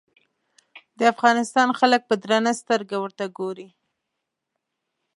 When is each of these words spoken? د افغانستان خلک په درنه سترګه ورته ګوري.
د 0.97 1.01
افغانستان 1.13 1.69
خلک 1.79 2.01
په 2.09 2.15
درنه 2.23 2.51
سترګه 2.61 2.95
ورته 2.99 3.25
ګوري. 3.37 3.69